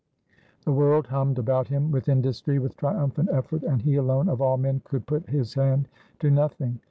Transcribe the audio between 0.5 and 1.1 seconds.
The world